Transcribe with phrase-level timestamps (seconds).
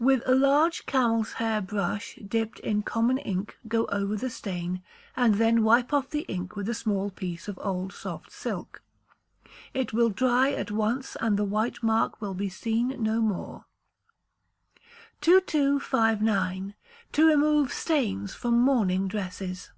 [0.00, 4.82] With a large camel's hair brush dipped in common ink go over the stain,
[5.16, 8.82] and then wipe off the ink with a small piece of old soft silk.
[9.72, 13.64] It will dry at once, and the white mark will be seen no more.
[15.20, 16.74] 2259.
[17.12, 19.70] To Remove Stains from Mourning Dresses.